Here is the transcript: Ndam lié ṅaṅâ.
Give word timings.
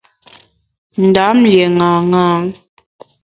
Ndam 1.07 1.37
lié 1.51 1.65
ṅaṅâ. 1.79 2.27